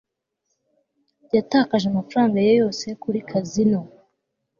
yatakaje 1.35 1.85
amafaranga 1.87 2.37
ye 2.45 2.53
yose 2.61 2.85
kuri 3.01 3.19
kazino 3.29 3.79